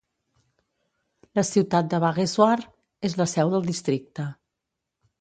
La 1.41 1.43
ciutat 1.51 1.93
de 1.93 2.01
Bageshwar 2.05 2.57
és 3.11 3.21
la 3.23 3.31
seu 3.37 3.57
del 3.57 3.71
districte. 3.73 4.31